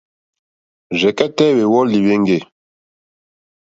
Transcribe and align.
Rzɛ̀kɛ́tɛ́ 0.95 1.47
hwèwɔ́lì 1.53 1.97
hwéŋɡê. 2.03 2.39